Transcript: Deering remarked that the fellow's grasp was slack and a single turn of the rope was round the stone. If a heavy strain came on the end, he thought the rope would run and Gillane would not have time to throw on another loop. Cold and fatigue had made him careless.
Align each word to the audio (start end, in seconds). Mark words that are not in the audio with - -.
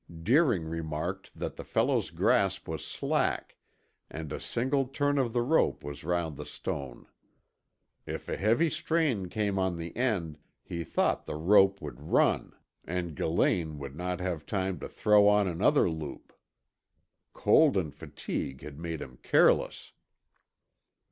Deering 0.23 0.63
remarked 0.65 1.29
that 1.35 1.57
the 1.57 1.63
fellow's 1.63 2.09
grasp 2.09 2.67
was 2.67 2.83
slack 2.83 3.55
and 4.09 4.33
a 4.33 4.39
single 4.39 4.85
turn 4.87 5.19
of 5.19 5.31
the 5.31 5.43
rope 5.43 5.83
was 5.83 6.03
round 6.03 6.37
the 6.37 6.43
stone. 6.47 7.05
If 8.07 8.27
a 8.27 8.35
heavy 8.35 8.71
strain 8.71 9.29
came 9.29 9.59
on 9.59 9.75
the 9.77 9.95
end, 9.95 10.39
he 10.63 10.83
thought 10.83 11.27
the 11.27 11.35
rope 11.35 11.81
would 11.83 12.01
run 12.01 12.55
and 12.83 13.15
Gillane 13.15 13.77
would 13.77 13.95
not 13.95 14.19
have 14.19 14.47
time 14.47 14.79
to 14.79 14.89
throw 14.89 15.27
on 15.27 15.47
another 15.47 15.87
loop. 15.87 16.33
Cold 17.33 17.77
and 17.77 17.93
fatigue 17.93 18.63
had 18.63 18.79
made 18.79 19.03
him 19.03 19.19
careless. 19.21 19.91